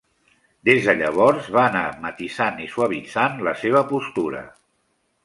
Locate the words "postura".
3.93-4.43